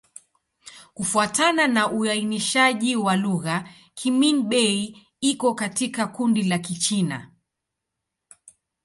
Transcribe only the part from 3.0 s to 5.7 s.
lugha, Kimin-Bei iko